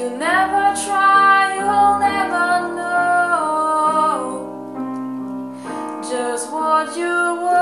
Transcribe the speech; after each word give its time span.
you 0.00 0.08
never 0.16 0.74
try, 0.82 1.56
you'll 1.56 1.98
never 1.98 2.74
know 2.78 4.40
just 6.02 6.50
what 6.50 6.96
you 6.96 7.36
were. 7.42 7.59